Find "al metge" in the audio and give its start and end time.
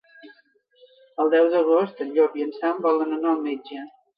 3.37-3.89